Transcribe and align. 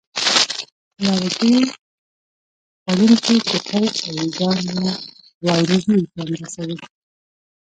لرګي 1.03 1.55
خوړونکي 2.83 3.35
کوخۍ 3.47 3.85
او 4.07 4.11
وېږیان 4.15 4.59
یا 5.45 5.55
واینې 5.55 5.77
ډېر 6.03 6.03
زیان 6.13 6.27
رسوي. 6.41 6.75